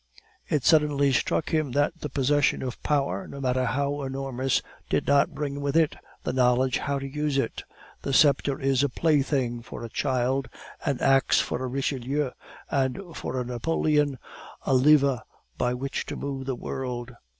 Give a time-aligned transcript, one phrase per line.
[0.49, 5.35] It suddenly struck him that the possession of power, no matter how enormous, did not
[5.35, 7.61] bring with it the knowledge how to use it.
[8.01, 10.49] The sceptre is a plaything for a child,
[10.83, 12.31] an axe for a Richelieu,
[12.71, 14.17] and for a Napoleon
[14.65, 15.21] a lever
[15.59, 17.13] by which to move the world.